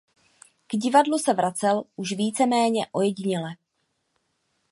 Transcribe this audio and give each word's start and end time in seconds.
K 0.67 0.77
divadlu 0.77 1.17
se 1.17 1.33
vracel 1.33 1.83
už 1.95 2.11
víceméně 2.13 2.87
ojediněle. 2.91 3.55